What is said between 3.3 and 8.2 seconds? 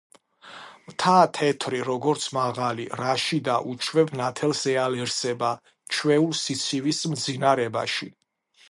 და უჩვევ ნათელს ეალერსება ჩვეულ სიცივის მძინარებაში